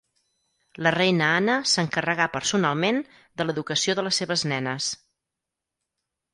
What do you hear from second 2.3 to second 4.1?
personalment de l'educació de